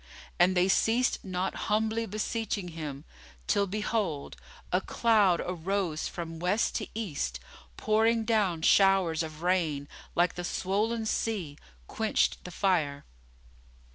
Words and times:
And 0.39 0.57
they 0.57 0.67
ceased 0.67 1.23
not 1.23 1.53
humbly 1.69 2.07
beseeching 2.07 2.69
Him 2.69 3.05
till, 3.45 3.67
behold, 3.67 4.35
a 4.71 4.81
cloud 4.81 5.41
arose 5.45 6.07
from 6.07 6.39
West 6.39 6.73
to 6.77 6.87
East 6.95 7.37
and, 7.67 7.77
pouring 7.77 8.25
down 8.25 8.63
showers 8.63 9.21
of 9.21 9.43
rain, 9.43 9.87
like 10.15 10.33
the 10.33 10.43
swollen 10.43 11.05
sea, 11.05 11.55
quenched 11.85 12.43
the 12.45 12.49
fire. 12.49 13.05